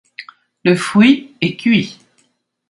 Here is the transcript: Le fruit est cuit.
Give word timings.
Le 0.63 0.75
fruit 0.75 1.35
est 1.41 1.57
cuit. 1.57 1.99